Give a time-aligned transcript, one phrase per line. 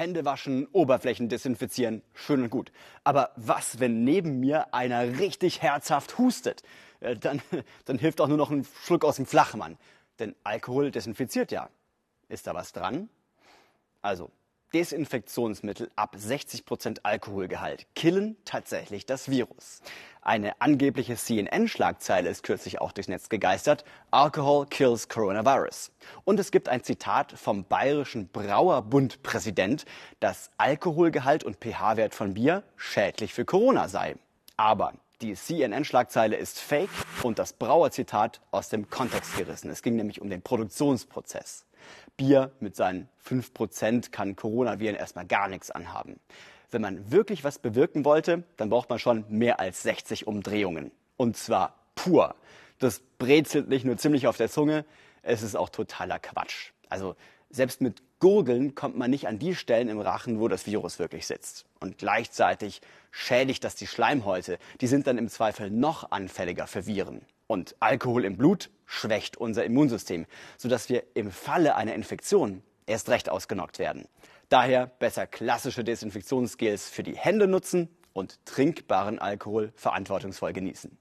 [0.00, 2.72] Hände waschen, Oberflächen desinfizieren, schön und gut.
[3.04, 6.62] Aber was, wenn neben mir einer richtig herzhaft hustet?
[7.00, 7.42] Äh, dann,
[7.84, 9.76] dann hilft auch nur noch ein Schluck aus dem Flachmann.
[10.18, 11.68] Denn Alkohol desinfiziert ja.
[12.28, 13.10] Ist da was dran?
[14.00, 14.30] Also,
[14.72, 19.82] Desinfektionsmittel ab 60% Alkoholgehalt killen tatsächlich das Virus.
[20.22, 23.84] Eine angebliche CNN-Schlagzeile ist kürzlich auch durchs Netz gegeistert.
[24.10, 25.92] Alcohol kills coronavirus.
[26.24, 29.86] Und es gibt ein Zitat vom bayerischen Brauerbund-Präsident,
[30.20, 34.16] dass Alkoholgehalt und pH-Wert von Bier schädlich für Corona sei.
[34.56, 36.90] Aber die CNN-Schlagzeile ist fake
[37.22, 39.70] und das Brauer-Zitat aus dem Kontext gerissen.
[39.70, 41.66] Es ging nämlich um den Produktionsprozess.
[42.16, 46.20] Bier mit seinen 5% kann Coronaviren erstmal gar nichts anhaben.
[46.70, 50.92] Wenn man wirklich was bewirken wollte, dann braucht man schon mehr als 60 Umdrehungen.
[51.16, 52.34] Und zwar pur.
[52.78, 54.84] Das brezelt nicht nur ziemlich auf der Zunge,
[55.22, 56.70] es ist auch totaler Quatsch.
[56.88, 57.16] Also
[57.50, 61.26] selbst mit Gurgeln kommt man nicht an die Stellen im Rachen, wo das Virus wirklich
[61.26, 61.64] sitzt.
[61.80, 64.58] Und gleichzeitig schädigt das die Schleimhäute.
[64.80, 67.22] Die sind dann im Zweifel noch anfälliger für Viren.
[67.50, 73.28] Und Alkohol im Blut schwächt unser Immunsystem, sodass wir im Falle einer Infektion erst recht
[73.28, 74.06] ausgenockt werden.
[74.48, 80.96] Daher besser klassische Desinfektionsgels für die Hände nutzen und trinkbaren Alkohol verantwortungsvoll genießen.